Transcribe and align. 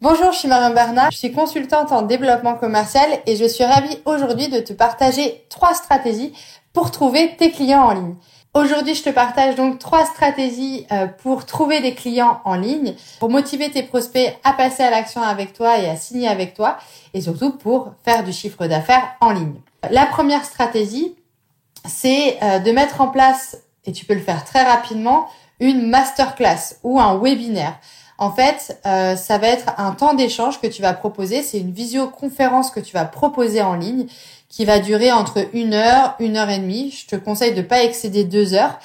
Bonjour, 0.00 0.30
je 0.30 0.38
suis 0.38 0.48
Marion 0.48 0.72
Bernard, 0.72 1.10
je 1.10 1.16
suis 1.16 1.32
consultante 1.32 1.90
en 1.90 2.02
développement 2.02 2.54
commercial 2.54 3.18
et 3.26 3.34
je 3.34 3.44
suis 3.44 3.64
ravie 3.64 3.98
aujourd'hui 4.04 4.46
de 4.46 4.60
te 4.60 4.72
partager 4.72 5.44
trois 5.48 5.74
stratégies 5.74 6.32
pour 6.72 6.92
trouver 6.92 7.34
tes 7.36 7.50
clients 7.50 7.82
en 7.82 7.94
ligne. 7.94 8.14
Aujourd'hui, 8.54 8.94
je 8.94 9.02
te 9.02 9.10
partage 9.10 9.56
donc 9.56 9.80
trois 9.80 10.06
stratégies 10.06 10.86
euh, 10.92 11.08
pour 11.08 11.46
trouver 11.46 11.80
des 11.80 11.96
clients 11.96 12.40
en 12.44 12.54
ligne, 12.54 12.94
pour 13.18 13.28
motiver 13.28 13.72
tes 13.72 13.82
prospects 13.82 14.38
à 14.44 14.52
passer 14.52 14.84
à 14.84 14.90
l'action 14.90 15.20
avec 15.20 15.52
toi 15.52 15.76
et 15.80 15.88
à 15.88 15.96
signer 15.96 16.28
avec 16.28 16.54
toi, 16.54 16.78
et 17.12 17.20
surtout 17.20 17.50
pour 17.50 17.92
faire 18.04 18.22
du 18.22 18.32
chiffre 18.32 18.68
d'affaires 18.68 19.16
en 19.20 19.32
ligne. 19.32 19.56
La 19.90 20.06
première 20.06 20.44
stratégie, 20.44 21.16
c'est 21.84 22.38
euh, 22.44 22.60
de 22.60 22.70
mettre 22.70 23.00
en 23.00 23.08
place, 23.08 23.58
et 23.84 23.90
tu 23.90 24.04
peux 24.04 24.14
le 24.14 24.20
faire 24.20 24.44
très 24.44 24.62
rapidement, 24.62 25.26
une 25.58 25.88
masterclass 25.88 26.76
ou 26.84 27.00
un 27.00 27.18
webinaire. 27.18 27.80
En 28.18 28.32
fait, 28.32 28.80
euh, 28.84 29.14
ça 29.14 29.38
va 29.38 29.48
être 29.48 29.72
un 29.78 29.92
temps 29.92 30.14
d'échange 30.14 30.60
que 30.60 30.66
tu 30.66 30.82
vas 30.82 30.92
proposer. 30.92 31.42
C'est 31.42 31.60
une 31.60 31.72
visioconférence 31.72 32.70
que 32.70 32.80
tu 32.80 32.92
vas 32.92 33.04
proposer 33.04 33.62
en 33.62 33.74
ligne 33.74 34.06
qui 34.48 34.64
va 34.64 34.80
durer 34.80 35.12
entre 35.12 35.46
une 35.52 35.72
heure, 35.72 36.16
une 36.18 36.36
heure 36.36 36.50
et 36.50 36.58
demie. 36.58 36.90
Je 36.90 37.06
te 37.06 37.16
conseille 37.16 37.54
de 37.54 37.62
pas 37.62 37.84
excéder 37.84 38.24
deux 38.24 38.54
heures 38.54 38.78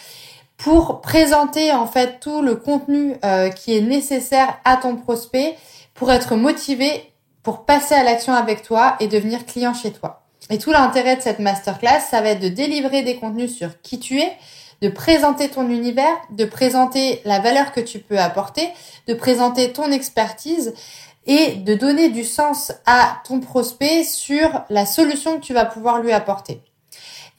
pour 0.58 1.02
présenter 1.02 1.74
en 1.74 1.88
fait 1.88 2.20
tout 2.20 2.42
le 2.42 2.56
contenu 2.56 3.16
euh, 3.26 3.50
qui 3.50 3.76
est 3.76 3.82
nécessaire 3.82 4.60
à 4.66 4.78
ton 4.78 4.96
prospect 4.96 5.58
pour 5.96 6.12
être 6.12 6.36
motivé 6.36 7.10
pour 7.42 7.66
passer 7.66 7.94
à 7.94 8.04
l'action 8.04 8.34
avec 8.34 8.62
toi 8.62 8.96
et 9.00 9.08
devenir 9.08 9.46
client 9.46 9.74
chez 9.74 9.92
toi. 9.92 10.24
Et 10.50 10.58
tout 10.58 10.72
l'intérêt 10.72 11.16
de 11.16 11.22
cette 11.22 11.40
masterclass, 11.40 12.02
ça 12.10 12.22
va 12.22 12.30
être 12.30 12.40
de 12.40 12.48
délivrer 12.50 13.04
des 13.04 13.18
contenus 13.18 13.56
sur 13.56 13.82
qui 13.82 14.00
tu 14.00 14.20
es, 14.20 14.32
de 14.82 14.90
présenter 14.90 15.50
ton 15.50 15.70
univers, 15.70 16.16
de 16.32 16.46
présenter 16.46 17.22
la 17.26 17.40
valeur 17.40 17.72
que 17.72 17.82
tu 17.82 18.00
peux 18.00 18.20
apporter, 18.20 18.70
de 19.08 19.14
présenter 19.14 19.72
ton 19.72 19.92
expertise 19.92 20.74
et 21.26 21.56
de 21.56 21.74
donner 21.74 22.10
du 22.10 22.24
sens 22.24 22.74
à 22.86 23.22
ton 23.26 23.40
prospect 23.40 24.04
sur 24.04 24.64
la 24.70 24.86
solution 24.86 25.40
que 25.40 25.46
tu 25.46 25.54
vas 25.54 25.66
pouvoir 25.66 26.02
lui 26.02 26.12
apporter. 26.12 26.62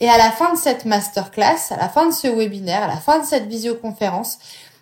Et 0.00 0.08
à 0.08 0.18
la 0.18 0.30
fin 0.30 0.52
de 0.52 0.58
cette 0.58 0.84
masterclass, 0.84 1.70
à 1.70 1.76
la 1.76 1.88
fin 1.88 2.06
de 2.06 2.12
ce 2.12 2.28
webinaire, 2.28 2.82
à 2.82 2.88
la 2.88 2.96
fin 2.96 3.20
de 3.20 3.24
cette 3.24 3.46
visioconférence, 3.46 4.38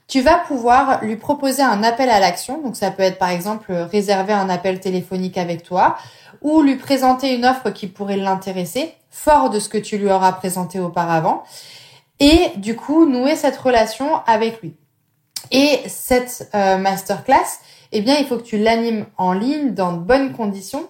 tu 0.08 0.20
vas 0.20 0.38
pouvoir 0.38 1.04
lui 1.04 1.16
proposer 1.16 1.62
un 1.62 1.82
appel 1.82 2.10
à 2.10 2.20
l'action. 2.20 2.60
Donc 2.60 2.76
ça 2.76 2.90
peut 2.90 3.02
être 3.02 3.18
par 3.18 3.30
exemple 3.30 3.72
réserver 3.72 4.32
un 4.32 4.48
appel 4.48 4.80
téléphonique 4.80 5.38
avec 5.38 5.62
toi 5.62 5.96
ou 6.40 6.62
lui 6.62 6.76
présenter 6.76 7.34
une 7.34 7.44
offre 7.44 7.70
qui 7.70 7.86
pourrait 7.86 8.16
l'intéresser, 8.16 8.94
fort 9.10 9.50
de 9.50 9.60
ce 9.60 9.68
que 9.68 9.78
tu 9.78 9.98
lui 9.98 10.10
auras 10.10 10.32
présenté 10.32 10.80
auparavant 10.80 11.44
et 12.22 12.52
du 12.56 12.76
coup 12.76 13.04
nouer 13.04 13.34
cette 13.34 13.56
relation 13.56 14.20
avec 14.26 14.62
lui. 14.62 14.76
Et 15.50 15.80
cette 15.88 16.48
euh, 16.54 16.78
masterclass, 16.78 17.58
eh 17.90 18.00
bien, 18.00 18.16
il 18.16 18.26
faut 18.26 18.36
que 18.36 18.44
tu 18.44 18.58
l'animes 18.58 19.06
en 19.18 19.32
ligne 19.32 19.74
dans 19.74 19.92
de 19.92 19.98
bonnes 19.98 20.32
conditions 20.32 20.86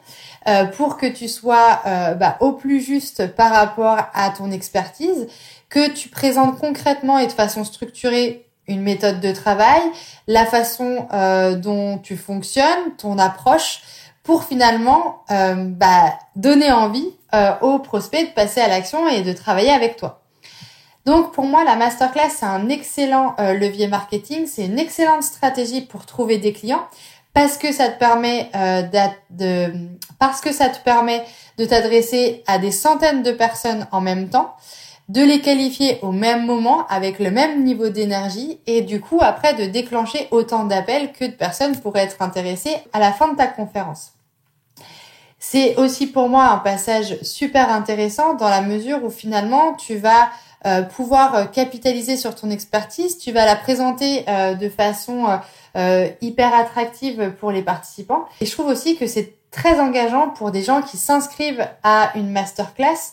euh, 0.46 0.66
pour 0.66 0.98
que 0.98 1.06
tu 1.06 1.28
sois 1.28 1.80
euh, 1.86 2.14
bah, 2.14 2.36
au 2.40 2.52
plus 2.52 2.82
juste 2.82 3.34
par 3.34 3.50
rapport 3.50 3.98
à 4.12 4.28
ton 4.28 4.50
expertise, 4.50 5.26
que 5.70 5.90
tu 5.90 6.10
présentes 6.10 6.58
concrètement 6.58 7.18
et 7.18 7.26
de 7.26 7.32
façon 7.32 7.64
structurée 7.64 8.46
une 8.68 8.82
méthode 8.82 9.20
de 9.20 9.32
travail, 9.32 9.80
la 10.28 10.44
façon 10.44 11.08
dont 11.56 11.98
tu 11.98 12.16
fonctionnes, 12.16 12.94
ton 12.96 13.18
approche, 13.18 13.80
pour 14.22 14.44
finalement 14.44 15.24
bah, 15.28 16.16
donner 16.36 16.70
envie 16.70 17.08
aux 17.60 17.80
prospects 17.80 18.28
de 18.28 18.32
passer 18.34 18.60
à 18.60 18.68
l'action 18.68 19.08
et 19.08 19.22
de 19.22 19.32
travailler 19.32 19.72
avec 19.72 19.96
toi. 19.96 20.21
Donc 21.04 21.32
pour 21.32 21.44
moi, 21.44 21.64
la 21.64 21.74
masterclass, 21.74 22.30
c'est 22.30 22.46
un 22.46 22.68
excellent 22.68 23.34
euh, 23.40 23.54
levier 23.54 23.88
marketing, 23.88 24.46
c'est 24.46 24.66
une 24.66 24.78
excellente 24.78 25.24
stratégie 25.24 25.80
pour 25.80 26.06
trouver 26.06 26.38
des 26.38 26.52
clients 26.52 26.86
euh, 27.36 27.40
parce 27.42 27.56
que 27.58 27.72
ça 27.72 27.88
te 30.68 30.82
permet 30.84 31.24
de 31.58 31.64
t'adresser 31.64 32.44
à 32.46 32.58
des 32.58 32.70
centaines 32.70 33.22
de 33.22 33.32
personnes 33.32 33.86
en 33.90 34.00
même 34.00 34.28
temps, 34.28 34.54
de 35.08 35.22
les 35.22 35.40
qualifier 35.40 35.98
au 36.02 36.12
même 36.12 36.46
moment 36.46 36.86
avec 36.88 37.18
le 37.18 37.30
même 37.30 37.64
niveau 37.64 37.88
d'énergie 37.88 38.60
et 38.66 38.82
du 38.82 39.00
coup 39.00 39.18
après 39.20 39.54
de 39.54 39.64
déclencher 39.64 40.28
autant 40.30 40.64
d'appels 40.64 41.12
que 41.12 41.24
de 41.24 41.32
personnes 41.32 41.76
pourraient 41.80 42.04
être 42.04 42.22
intéressées 42.22 42.76
à 42.92 43.00
la 43.00 43.12
fin 43.12 43.32
de 43.32 43.36
ta 43.36 43.46
conférence. 43.46 44.12
C'est 45.44 45.74
aussi 45.74 46.06
pour 46.06 46.28
moi 46.28 46.44
un 46.44 46.58
passage 46.58 47.20
super 47.22 47.68
intéressant 47.72 48.34
dans 48.34 48.48
la 48.48 48.60
mesure 48.60 49.02
où 49.02 49.10
finalement 49.10 49.74
tu 49.74 49.96
vas 49.96 50.30
euh, 50.64 50.82
pouvoir 50.82 51.34
euh, 51.34 51.44
capitaliser 51.46 52.16
sur 52.16 52.36
ton 52.36 52.48
expertise, 52.48 53.18
tu 53.18 53.32
vas 53.32 53.44
la 53.44 53.56
présenter 53.56 54.24
euh, 54.28 54.54
de 54.54 54.68
façon 54.68 55.26
hyper 56.20 56.54
attractive 56.54 57.32
pour 57.40 57.50
les 57.50 57.62
participants. 57.62 58.26
Et 58.40 58.46
je 58.46 58.52
trouve 58.52 58.68
aussi 58.68 58.96
que 58.96 59.08
c'est 59.08 59.34
très 59.50 59.80
engageant 59.80 60.28
pour 60.28 60.52
des 60.52 60.62
gens 60.62 60.80
qui 60.80 60.96
s'inscrivent 60.96 61.66
à 61.82 62.12
une 62.14 62.30
masterclass 62.30 63.12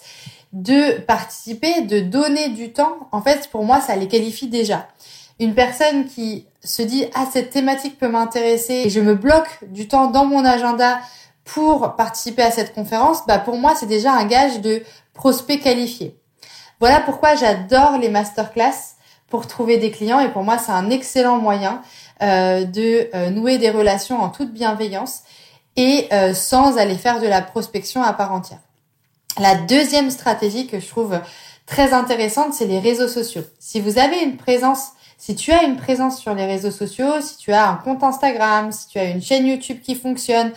de 0.54 1.00
participer, 1.00 1.82
de 1.82 2.00
donner 2.00 2.50
du 2.50 2.74
temps. 2.74 3.10
En 3.12 3.24
fait, 3.24 3.50
pour 3.50 3.64
moi, 3.64 3.82
ça 3.82 3.96
les 3.96 4.08
qualifie 4.08 4.50
déjà. 4.50 4.88
Une 5.40 5.56
personne 5.56 6.06
qui 6.06 6.46
se 6.64 6.84
dit 6.84 7.06
ah 7.16 7.26
cette 7.34 7.50
thématique 7.50 7.98
peut 7.98 8.10
m'intéresser 8.10 8.84
et 8.86 8.90
je 8.92 9.00
me 9.00 9.16
bloque 9.16 9.60
du 9.70 9.88
temps 9.88 10.12
dans 10.12 10.26
mon 10.26 10.46
agenda 10.46 11.00
pour 11.54 11.96
participer 11.96 12.44
à 12.44 12.52
cette 12.52 12.74
conférence, 12.74 13.26
bah 13.28 13.40
pour 13.40 13.58
moi 13.58 13.74
c'est 13.76 13.88
déjà 13.88 14.14
un 14.14 14.26
gage 14.26 14.62
de 14.62 14.84
prospect 15.14 15.60
qualifié. 15.60 16.16
Voilà 16.80 17.00
pourquoi 17.02 17.36
j'adore 17.36 17.98
les 17.98 18.10
masterclass 18.10 18.96
pour 19.30 19.48
trouver 19.48 19.78
des 19.78 19.92
clients 19.92 20.20
et 20.20 20.30
pour 20.30 20.44
moi 20.44 20.58
c'est 20.58 20.72
un 20.72 20.90
excellent 20.90 21.38
moyen 21.38 21.82
euh, 22.22 22.66
de 22.66 23.10
euh, 23.16 23.30
nouer 23.32 23.58
des 23.58 23.70
relations 23.70 24.22
en 24.22 24.30
toute 24.30 24.54
bienveillance 24.54 25.22
et 25.76 26.08
euh, 26.14 26.34
sans 26.34 26.78
aller 26.78 26.98
faire 26.98 27.20
de 27.20 27.28
la 27.28 27.42
prospection 27.42 28.04
à 28.04 28.14
part 28.14 28.32
entière. 28.32 28.60
La 29.40 29.56
deuxième 29.56 30.12
stratégie 30.12 30.68
que 30.68 30.80
je 30.80 30.88
trouve 30.88 31.20
très 31.66 31.94
intéressante, 31.94 32.54
c'est 32.54 32.66
les 32.66 32.80
réseaux 32.80 33.08
sociaux. 33.08 33.44
Si 33.60 33.80
vous 33.80 33.98
avez 33.98 34.22
une 34.22 34.38
présence, 34.38 34.90
si 35.18 35.36
tu 35.36 35.52
as 35.52 35.64
une 35.64 35.78
présence 35.78 36.20
sur 36.20 36.34
les 36.34 36.46
réseaux 36.46 36.72
sociaux, 36.72 37.22
si 37.22 37.38
tu 37.38 37.54
as 37.54 37.70
un 37.70 37.76
compte 37.76 38.04
Instagram, 38.04 38.72
si 38.72 38.88
tu 38.88 39.00
as 39.00 39.06
une 39.06 39.22
chaîne 39.22 39.48
YouTube 39.48 39.80
qui 39.82 39.96
fonctionne, 39.96 40.52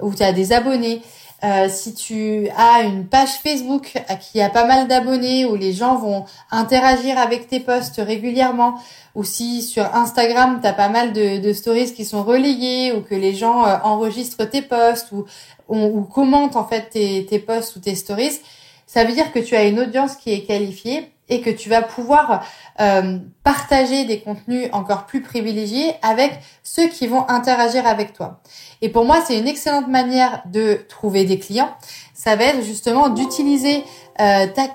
ou 0.00 0.14
tu 0.14 0.22
as 0.22 0.32
des 0.32 0.52
abonnés, 0.52 1.02
euh, 1.44 1.68
si 1.68 1.92
tu 1.94 2.48
as 2.56 2.82
une 2.82 3.06
page 3.06 3.40
Facebook 3.42 3.92
qui 4.20 4.40
a 4.40 4.48
pas 4.48 4.64
mal 4.64 4.88
d'abonnés 4.88 5.44
où 5.44 5.56
les 5.56 5.72
gens 5.74 5.96
vont 5.96 6.24
interagir 6.50 7.18
avec 7.18 7.48
tes 7.48 7.60
posts 7.60 7.96
régulièrement, 7.96 8.80
ou 9.14 9.24
si 9.24 9.62
sur 9.62 9.84
Instagram 9.94 10.60
tu 10.62 10.66
as 10.66 10.72
pas 10.72 10.88
mal 10.88 11.12
de, 11.12 11.52
stories 11.52 11.92
qui 11.92 12.04
sont 12.04 12.22
relayées 12.22 12.92
ou 12.92 13.02
que 13.02 13.14
les 13.14 13.34
gens 13.34 13.66
euh, 13.66 13.76
enregistrent 13.82 14.48
tes 14.48 14.62
posts 14.62 15.12
ou, 15.12 15.26
ou, 15.68 16.02
commentent 16.02 16.56
en 16.56 16.64
fait 16.64 16.88
tes, 16.90 17.26
tes 17.26 17.38
posts 17.38 17.76
ou 17.76 17.80
tes 17.80 17.94
stories, 17.94 18.40
ça 18.86 19.04
veut 19.04 19.12
dire 19.12 19.32
que 19.32 19.38
tu 19.38 19.54
as 19.54 19.64
une 19.64 19.80
audience 19.80 20.16
qui 20.16 20.32
est 20.32 20.44
qualifiée 20.44 21.13
et 21.28 21.40
que 21.40 21.50
tu 21.50 21.68
vas 21.68 21.82
pouvoir 21.82 22.44
euh, 22.80 23.18
partager 23.42 24.04
des 24.04 24.20
contenus 24.20 24.68
encore 24.72 25.06
plus 25.06 25.22
privilégiés 25.22 25.94
avec 26.02 26.32
ceux 26.62 26.88
qui 26.88 27.06
vont 27.06 27.28
interagir 27.28 27.86
avec 27.86 28.12
toi. 28.12 28.40
Et 28.82 28.88
pour 28.88 29.04
moi, 29.04 29.22
c'est 29.26 29.38
une 29.38 29.48
excellente 29.48 29.88
manière 29.88 30.42
de 30.46 30.84
trouver 30.88 31.24
des 31.24 31.38
clients. 31.38 31.74
Ça 32.12 32.36
va 32.36 32.44
être 32.44 32.62
justement 32.62 33.08
d'utiliser 33.08 33.84
euh, 34.20 34.46
ta, 34.48 34.68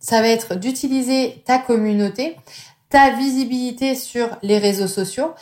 ça 0.00 0.20
va 0.20 0.28
être 0.28 0.54
d'utiliser 0.54 1.42
ta 1.44 1.58
communauté, 1.58 2.36
ta 2.88 3.10
visibilité 3.10 3.94
sur 3.94 4.28
les 4.42 4.58
réseaux 4.58 4.88
sociaux 4.88 5.34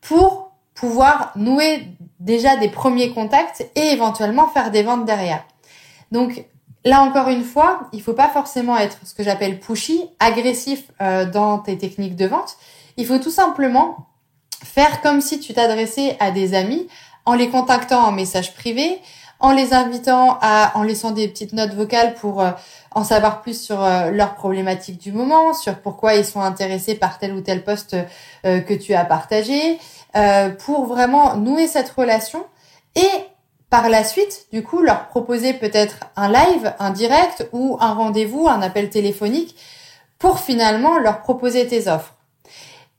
pour 0.00 0.52
pouvoir 0.74 1.32
nouer 1.34 1.88
déjà 2.20 2.56
des 2.56 2.68
premiers 2.68 3.12
contacts 3.12 3.68
et 3.74 3.92
éventuellement 3.92 4.48
faire 4.48 4.70
des 4.70 4.82
ventes 4.82 5.04
derrière. 5.04 5.44
Donc 6.12 6.44
Là 6.84 7.02
encore 7.02 7.28
une 7.28 7.42
fois, 7.42 7.88
il 7.92 8.02
faut 8.02 8.12
pas 8.12 8.28
forcément 8.28 8.76
être 8.76 8.98
ce 9.04 9.14
que 9.14 9.22
j'appelle 9.22 9.58
pushy, 9.58 10.08
agressif 10.20 10.84
euh, 11.00 11.26
dans 11.26 11.58
tes 11.58 11.76
techniques 11.76 12.16
de 12.16 12.26
vente. 12.26 12.56
Il 12.96 13.06
faut 13.06 13.18
tout 13.18 13.30
simplement 13.30 14.06
faire 14.64 15.00
comme 15.02 15.20
si 15.20 15.40
tu 15.40 15.54
t'adressais 15.54 16.16
à 16.20 16.30
des 16.30 16.54
amis 16.54 16.88
en 17.24 17.34
les 17.34 17.48
contactant 17.48 18.04
en 18.04 18.12
message 18.12 18.54
privé, 18.54 19.00
en 19.40 19.52
les 19.52 19.74
invitant 19.74 20.38
à, 20.40 20.72
en 20.76 20.82
laissant 20.82 21.10
des 21.10 21.28
petites 21.28 21.52
notes 21.52 21.74
vocales 21.74 22.14
pour 22.14 22.40
euh, 22.40 22.50
en 22.92 23.04
savoir 23.04 23.42
plus 23.42 23.60
sur 23.60 23.82
euh, 23.82 24.10
leurs 24.10 24.34
problématiques 24.34 24.98
du 24.98 25.12
moment, 25.12 25.54
sur 25.54 25.80
pourquoi 25.80 26.14
ils 26.14 26.24
sont 26.24 26.40
intéressés 26.40 26.94
par 26.94 27.18
tel 27.18 27.34
ou 27.34 27.40
tel 27.40 27.64
poste 27.64 27.96
que 28.44 28.74
tu 28.74 28.94
as 28.94 29.04
partagé, 29.04 29.78
pour 30.64 30.86
vraiment 30.86 31.36
nouer 31.36 31.66
cette 31.66 31.90
relation 31.90 32.44
et 32.96 33.08
par 33.70 33.88
la 33.88 34.02
suite, 34.02 34.46
du 34.52 34.62
coup, 34.62 34.80
leur 34.80 35.08
proposer 35.08 35.52
peut-être 35.52 35.98
un 36.16 36.30
live, 36.30 36.74
un 36.78 36.90
direct 36.90 37.48
ou 37.52 37.76
un 37.80 37.92
rendez-vous, 37.92 38.48
un 38.48 38.62
appel 38.62 38.88
téléphonique 38.88 39.56
pour 40.18 40.40
finalement 40.40 40.98
leur 40.98 41.20
proposer 41.20 41.66
tes 41.66 41.88
offres. 41.88 42.14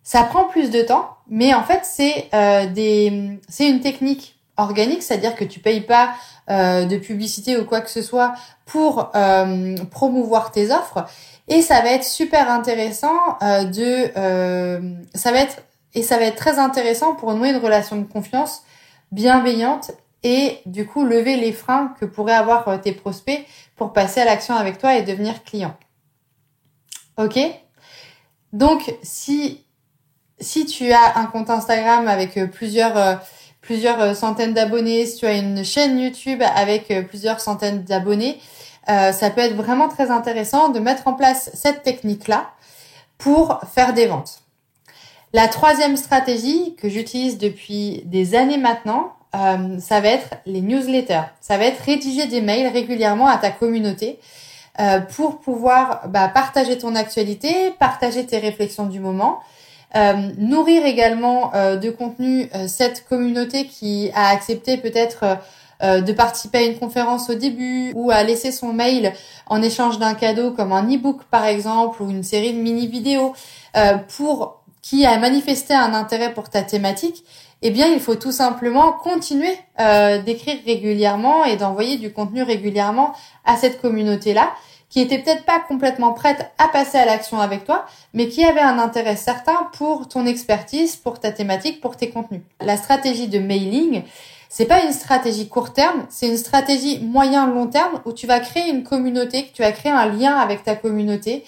Ça 0.03 0.23
prend 0.23 0.45
plus 0.45 0.69
de 0.69 0.81
temps, 0.81 1.17
mais 1.27 1.53
en 1.53 1.63
fait, 1.63 1.81
c'est 1.83 2.29
euh, 2.33 2.67
des, 2.67 3.39
c'est 3.47 3.69
une 3.69 3.79
technique 3.79 4.39
organique, 4.57 5.03
c'est-à-dire 5.03 5.35
que 5.35 5.43
tu 5.43 5.59
payes 5.59 5.81
pas 5.81 6.13
euh, 6.49 6.85
de 6.85 6.97
publicité 6.97 7.57
ou 7.57 7.65
quoi 7.65 7.81
que 7.81 7.89
ce 7.89 8.01
soit 8.01 8.33
pour 8.65 9.11
euh, 9.15 9.75
promouvoir 9.91 10.51
tes 10.51 10.71
offres, 10.71 11.05
et 11.47 11.61
ça 11.61 11.81
va 11.81 11.91
être 11.91 12.03
super 12.03 12.51
intéressant 12.51 13.37
de, 13.41 14.11
ça 15.15 15.31
va 15.31 15.39
être 15.39 15.63
et 15.95 16.03
ça 16.03 16.17
va 16.17 16.25
être 16.25 16.35
très 16.35 16.59
intéressant 16.59 17.15
pour 17.15 17.33
nouer 17.33 17.49
une 17.49 17.57
relation 17.57 17.95
de 17.95 18.03
confiance 18.03 18.61
bienveillante 19.11 19.91
et 20.23 20.59
du 20.65 20.85
coup 20.85 21.05
lever 21.05 21.37
les 21.37 21.51
freins 21.51 21.93
que 21.99 22.05
pourraient 22.05 22.33
avoir 22.33 22.67
euh, 22.67 22.77
tes 22.77 22.91
prospects 22.91 23.45
pour 23.75 23.93
passer 23.93 24.21
à 24.21 24.25
l'action 24.25 24.55
avec 24.55 24.77
toi 24.77 24.95
et 24.95 25.03
devenir 25.03 25.43
client. 25.43 25.75
Ok? 27.17 27.39
Donc 28.53 28.93
si 29.03 29.63
si 30.41 30.65
tu 30.65 30.91
as 30.91 31.17
un 31.17 31.25
compte 31.25 31.49
Instagram 31.49 32.07
avec 32.07 32.37
euh, 32.37 32.47
plusieurs 32.47 32.97
euh, 32.97 33.15
plusieurs 33.61 34.15
centaines 34.15 34.53
d'abonnés, 34.53 35.05
si 35.05 35.17
tu 35.17 35.25
as 35.25 35.33
une 35.33 35.63
chaîne 35.65 35.99
YouTube 35.99 36.41
avec 36.55 36.93
plusieurs 37.09 37.41
centaines 37.41 37.83
d'abonnés, 37.83 38.39
ça 38.87 39.29
peut 39.29 39.41
être 39.41 39.55
vraiment 39.55 39.89
très 39.89 40.11
intéressant 40.11 40.69
de 40.69 40.79
mettre 40.79 41.09
en 41.09 41.13
place 41.13 41.51
cette 41.53 41.83
technique-là 41.83 42.51
pour 43.17 43.59
faire 43.71 43.93
des 43.93 44.07
ventes. 44.07 44.43
La 45.33 45.49
troisième 45.49 45.97
stratégie 45.97 46.73
que 46.75 46.87
j'utilise 46.87 47.37
depuis 47.37 48.01
des 48.05 48.33
années 48.33 48.57
maintenant, 48.57 49.18
euh, 49.35 49.79
ça 49.79 49.99
va 49.99 50.09
être 50.09 50.29
les 50.45 50.61
newsletters. 50.61 51.23
Ça 51.39 51.57
va 51.57 51.65
être 51.65 51.81
rédiger 51.83 52.25
des 52.25 52.41
mails 52.41 52.71
régulièrement 52.71 53.27
à 53.27 53.37
ta 53.37 53.51
communauté 53.51 54.19
euh, 54.79 54.99
pour 54.99 55.39
pouvoir 55.39 56.07
bah, 56.07 56.27
partager 56.29 56.77
ton 56.77 56.95
actualité, 56.95 57.71
partager 57.79 58.25
tes 58.25 58.39
réflexions 58.39 58.87
du 58.87 58.99
moment, 58.99 59.39
euh, 59.95 60.13
nourrir 60.37 60.85
également 60.85 61.51
de 61.53 61.89
contenu 61.89 62.49
cette 62.67 63.07
communauté 63.07 63.65
qui 63.65 64.11
a 64.13 64.29
accepté 64.29 64.77
peut-être 64.77 65.37
de 65.81 66.11
participer 66.11 66.57
à 66.57 66.61
une 66.63 66.77
conférence 66.77 67.29
au 67.29 67.35
début 67.35 67.91
ou 67.95 68.11
à 68.11 68.21
laisser 68.23 68.51
son 68.51 68.73
mail 68.73 69.13
en 69.47 69.61
échange 69.61 69.97
d'un 69.97 70.13
cadeau 70.13 70.51
comme 70.51 70.73
un 70.73 70.83
e-book 70.83 71.23
par 71.31 71.45
exemple 71.45 72.03
ou 72.03 72.09
une 72.11 72.21
série 72.21 72.53
de 72.53 72.59
mini 72.59 72.85
vidéos 72.85 73.33
pour 74.15 74.59
qui 74.81 75.05
a 75.05 75.17
manifesté 75.17 75.73
un 75.73 75.93
intérêt 75.93 76.33
pour 76.33 76.49
ta 76.49 76.61
thématique 76.61 77.23
eh 77.61 77.71
bien, 77.71 77.87
il 77.87 77.99
faut 77.99 78.15
tout 78.15 78.31
simplement 78.31 78.93
continuer 78.93 79.57
euh, 79.79 80.21
d'écrire 80.21 80.57
régulièrement 80.65 81.43
et 81.43 81.57
d'envoyer 81.57 81.97
du 81.97 82.13
contenu 82.13 82.41
régulièrement 82.41 83.13
à 83.45 83.57
cette 83.57 83.81
communauté-là, 83.81 84.51
qui 84.89 85.01
était 85.01 85.19
peut-être 85.19 85.45
pas 85.45 85.59
complètement 85.59 86.13
prête 86.13 86.51
à 86.57 86.67
passer 86.67 86.97
à 86.97 87.05
l'action 87.05 87.39
avec 87.39 87.65
toi, 87.65 87.85
mais 88.13 88.27
qui 88.27 88.43
avait 88.43 88.61
un 88.61 88.79
intérêt 88.79 89.15
certain 89.15 89.69
pour 89.73 90.07
ton 90.07 90.25
expertise, 90.25 90.95
pour 90.95 91.19
ta 91.19 91.31
thématique, 91.31 91.81
pour 91.81 91.95
tes 91.95 92.09
contenus. 92.09 92.41
La 92.61 92.77
stratégie 92.77 93.27
de 93.27 93.39
mailing, 93.39 94.03
c'est 94.47 94.65
pas 94.65 94.83
une 94.83 94.93
stratégie 94.93 95.47
court 95.47 95.73
terme, 95.73 96.05
c'est 96.09 96.27
une 96.27 96.37
stratégie 96.37 96.99
moyen 97.01 97.45
long 97.45 97.67
terme 97.67 98.01
où 98.05 98.13
tu 98.13 98.25
vas 98.25 98.39
créer 98.39 98.69
une 98.69 98.83
communauté, 98.83 99.45
que 99.45 99.53
tu 99.53 99.61
vas 99.61 99.71
créer 99.71 99.91
un 99.91 100.07
lien 100.07 100.35
avec 100.37 100.63
ta 100.63 100.75
communauté 100.75 101.43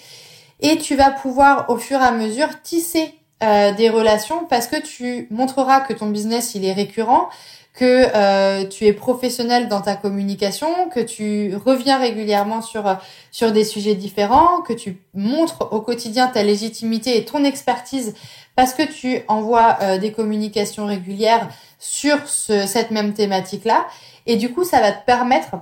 et 0.60 0.78
tu 0.78 0.94
vas 0.94 1.10
pouvoir 1.10 1.68
au 1.68 1.76
fur 1.76 1.98
et 2.00 2.04
à 2.04 2.12
mesure 2.12 2.48
tisser 2.62 3.12
euh, 3.42 3.72
des 3.72 3.88
relations 3.88 4.46
parce 4.48 4.66
que 4.66 4.80
tu 4.80 5.26
montreras 5.30 5.80
que 5.80 5.92
ton 5.92 6.06
business 6.06 6.54
il 6.54 6.64
est 6.64 6.72
récurrent, 6.72 7.28
que 7.74 8.06
euh, 8.14 8.66
tu 8.68 8.86
es 8.86 8.92
professionnel 8.92 9.68
dans 9.68 9.80
ta 9.80 9.96
communication, 9.96 10.68
que 10.90 11.00
tu 11.00 11.54
reviens 11.64 11.98
régulièrement 11.98 12.62
sur 12.62 12.96
sur 13.30 13.52
des 13.52 13.64
sujets 13.64 13.94
différents, 13.94 14.60
que 14.62 14.72
tu 14.72 14.98
montres 15.14 15.68
au 15.72 15.80
quotidien 15.80 16.28
ta 16.28 16.42
légitimité 16.42 17.16
et 17.16 17.24
ton 17.24 17.44
expertise 17.44 18.14
parce 18.54 18.74
que 18.74 18.82
tu 18.82 19.22
envoies 19.28 19.78
euh, 19.82 19.98
des 19.98 20.12
communications 20.12 20.86
régulières 20.86 21.48
sur 21.78 22.18
cette 22.28 22.90
même 22.90 23.12
thématique 23.12 23.64
là 23.64 23.86
et 24.26 24.36
du 24.36 24.52
coup 24.52 24.64
ça 24.64 24.80
va 24.80 24.92
te 24.92 25.04
permettre 25.04 25.56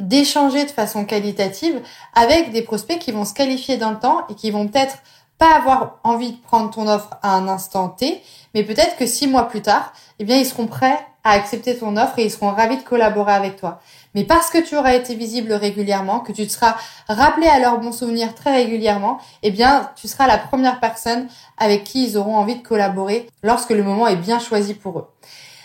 d'échanger 0.00 0.64
de 0.64 0.70
façon 0.70 1.04
qualitative 1.04 1.80
avec 2.14 2.52
des 2.52 2.62
prospects 2.62 2.98
qui 2.98 3.12
vont 3.12 3.24
se 3.24 3.34
qualifier 3.34 3.76
dans 3.76 3.90
le 3.90 3.98
temps 3.98 4.26
et 4.28 4.34
qui 4.34 4.50
vont 4.50 4.66
peut-être 4.66 4.98
pas 5.40 5.56
avoir 5.56 5.98
envie 6.04 6.32
de 6.32 6.36
prendre 6.36 6.70
ton 6.70 6.86
offre 6.86 7.16
à 7.22 7.34
un 7.34 7.48
instant 7.48 7.88
T, 7.88 8.22
mais 8.54 8.62
peut-être 8.62 8.96
que 8.96 9.06
six 9.06 9.26
mois 9.26 9.48
plus 9.48 9.62
tard, 9.62 9.94
eh 10.18 10.24
bien, 10.24 10.36
ils 10.36 10.44
seront 10.44 10.66
prêts 10.66 10.98
à 11.24 11.30
accepter 11.30 11.78
ton 11.78 11.96
offre 11.96 12.18
et 12.18 12.24
ils 12.24 12.30
seront 12.30 12.52
ravis 12.52 12.76
de 12.76 12.82
collaborer 12.82 13.32
avec 13.32 13.56
toi. 13.56 13.80
Mais 14.14 14.24
parce 14.24 14.50
que 14.50 14.58
tu 14.58 14.76
auras 14.76 14.94
été 14.94 15.14
visible 15.14 15.54
régulièrement, 15.54 16.20
que 16.20 16.32
tu 16.32 16.46
te 16.46 16.52
seras 16.52 16.76
rappelé 17.08 17.46
à 17.46 17.58
leurs 17.58 17.80
bons 17.80 17.92
souvenirs 17.92 18.34
très 18.34 18.54
régulièrement, 18.54 19.18
eh 19.42 19.50
bien, 19.50 19.90
tu 19.96 20.08
seras 20.08 20.26
la 20.26 20.36
première 20.36 20.78
personne 20.78 21.26
avec 21.56 21.84
qui 21.84 22.06
ils 22.06 22.18
auront 22.18 22.36
envie 22.36 22.56
de 22.56 22.62
collaborer 22.62 23.26
lorsque 23.42 23.70
le 23.70 23.82
moment 23.82 24.08
est 24.08 24.16
bien 24.16 24.40
choisi 24.40 24.74
pour 24.74 24.98
eux. 24.98 25.08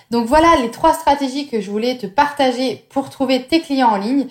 Donc 0.10 0.26
voilà 0.26 0.56
les 0.62 0.72
trois 0.72 0.94
stratégies 0.94 1.48
que 1.48 1.60
je 1.60 1.70
voulais 1.70 1.98
te 1.98 2.06
partager 2.06 2.86
pour 2.92 3.10
trouver 3.10 3.46
tes 3.46 3.60
clients 3.60 3.90
en 3.90 3.98
ligne. 3.98 4.28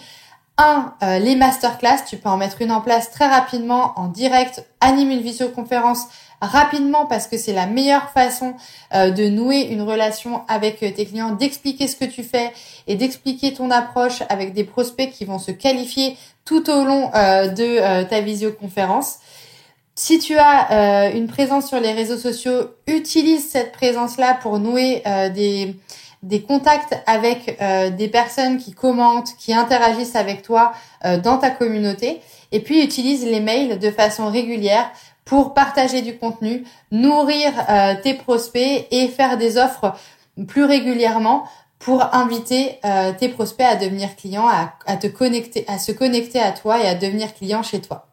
Un, 0.56 0.94
euh, 1.02 1.18
les 1.18 1.34
masterclass, 1.34 2.04
tu 2.08 2.16
peux 2.16 2.28
en 2.28 2.36
mettre 2.36 2.62
une 2.62 2.70
en 2.70 2.80
place 2.80 3.10
très 3.10 3.26
rapidement 3.26 3.92
en 3.96 4.06
direct, 4.06 4.64
anime 4.80 5.10
une 5.10 5.20
visioconférence 5.20 6.06
rapidement 6.40 7.06
parce 7.06 7.26
que 7.26 7.36
c'est 7.36 7.52
la 7.52 7.66
meilleure 7.66 8.10
façon 8.10 8.54
euh, 8.94 9.10
de 9.10 9.28
nouer 9.28 9.62
une 9.62 9.82
relation 9.82 10.42
avec 10.46 10.80
euh, 10.84 10.92
tes 10.92 11.06
clients, 11.06 11.32
d'expliquer 11.32 11.88
ce 11.88 11.96
que 11.96 12.04
tu 12.04 12.22
fais 12.22 12.52
et 12.86 12.94
d'expliquer 12.94 13.52
ton 13.52 13.72
approche 13.72 14.22
avec 14.28 14.52
des 14.52 14.62
prospects 14.62 15.10
qui 15.10 15.24
vont 15.24 15.40
se 15.40 15.50
qualifier 15.50 16.16
tout 16.44 16.70
au 16.70 16.84
long 16.84 17.08
de 17.08 18.04
ta 18.04 18.20
visioconférence. 18.20 19.16
Si 19.94 20.18
tu 20.18 20.36
as 20.36 21.10
une 21.14 21.26
présence 21.26 21.68
sur 21.68 21.80
les 21.80 21.92
réseaux 21.92 22.18
sociaux, 22.18 22.74
utilise 22.86 23.48
cette 23.48 23.72
présence-là 23.72 24.34
pour 24.42 24.58
nouer 24.58 25.02
des 25.34 25.74
des 26.24 26.42
contacts 26.42 26.96
avec 27.06 27.58
euh, 27.60 27.90
des 27.90 28.08
personnes 28.08 28.56
qui 28.56 28.72
commentent, 28.72 29.36
qui 29.36 29.52
interagissent 29.52 30.16
avec 30.16 30.40
toi 30.40 30.72
euh, 31.04 31.18
dans 31.18 31.36
ta 31.36 31.50
communauté, 31.50 32.20
et 32.50 32.60
puis 32.60 32.82
utilise 32.82 33.26
les 33.26 33.40
mails 33.40 33.78
de 33.78 33.90
façon 33.90 34.30
régulière 34.30 34.90
pour 35.26 35.52
partager 35.52 36.00
du 36.00 36.16
contenu, 36.16 36.64
nourrir 36.90 37.52
euh, 37.68 37.94
tes 38.02 38.14
prospects 38.14 38.86
et 38.90 39.08
faire 39.08 39.36
des 39.36 39.58
offres 39.58 39.92
plus 40.48 40.64
régulièrement 40.64 41.44
pour 41.78 42.14
inviter 42.14 42.80
tes 43.18 43.28
prospects 43.28 43.66
à 43.66 43.76
devenir 43.76 44.16
clients, 44.16 44.48
à, 44.48 44.72
à 44.86 44.96
te 44.96 45.06
connecter, 45.06 45.66
à 45.68 45.78
se 45.78 45.92
connecter 45.92 46.40
à 46.40 46.52
toi 46.52 46.82
et 46.82 46.86
à 46.88 46.94
devenir 46.94 47.34
client 47.34 47.62
chez 47.62 47.82
toi. 47.82 48.06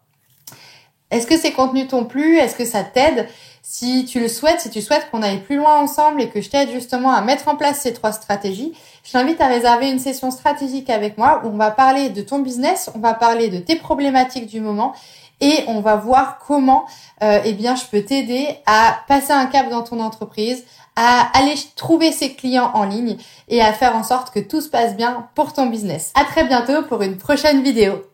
Est-ce 1.09 1.25
que 1.25 1.37
ces 1.37 1.53
contenus 1.53 1.87
t'ont 1.87 2.03
plu? 2.03 2.37
Est-ce 2.37 2.55
que 2.55 2.65
ça 2.65 2.83
t'aide? 2.83 3.27
Si 3.61 4.05
tu 4.05 4.19
le 4.19 4.27
souhaites, 4.27 4.59
si 4.59 4.69
tu 4.69 4.81
souhaites 4.81 5.09
qu'on 5.11 5.21
aille 5.21 5.41
plus 5.41 5.57
loin 5.57 5.79
ensemble 5.79 6.21
et 6.21 6.29
que 6.29 6.41
je 6.41 6.49
t'aide 6.49 6.71
justement 6.71 7.11
à 7.11 7.21
mettre 7.21 7.47
en 7.47 7.55
place 7.55 7.79
ces 7.81 7.93
trois 7.93 8.11
stratégies, 8.11 8.73
je 9.03 9.11
t'invite 9.11 9.39
à 9.39 9.47
réserver 9.47 9.89
une 9.89 9.99
session 9.99 10.31
stratégique 10.31 10.89
avec 10.89 11.17
moi 11.17 11.41
où 11.43 11.49
on 11.49 11.57
va 11.57 11.71
parler 11.71 12.09
de 12.09 12.21
ton 12.21 12.39
business, 12.39 12.89
on 12.95 12.99
va 12.99 13.13
parler 13.13 13.49
de 13.49 13.59
tes 13.59 13.75
problématiques 13.75 14.47
du 14.47 14.61
moment 14.61 14.93
et 15.41 15.63
on 15.67 15.81
va 15.81 15.95
voir 15.95 16.39
comment 16.45 16.85
euh, 17.23 17.39
eh 17.43 17.53
bien 17.53 17.75
je 17.75 17.85
peux 17.85 18.03
t'aider 18.03 18.47
à 18.65 18.99
passer 19.07 19.33
un 19.33 19.47
cap 19.47 19.69
dans 19.69 19.83
ton 19.83 19.99
entreprise, 19.99 20.63
à 20.95 21.29
aller 21.37 21.55
trouver 21.75 22.11
ses 22.11 22.33
clients 22.33 22.71
en 22.73 22.85
ligne 22.85 23.17
et 23.47 23.61
à 23.61 23.73
faire 23.73 23.95
en 23.95 24.03
sorte 24.03 24.33
que 24.33 24.39
tout 24.39 24.61
se 24.61 24.69
passe 24.69 24.95
bien 24.95 25.27
pour 25.35 25.53
ton 25.53 25.67
business. 25.67 26.13
À 26.15 26.25
très 26.25 26.45
bientôt 26.45 26.83
pour 26.83 27.01
une 27.01 27.17
prochaine 27.17 27.63
vidéo. 27.63 28.10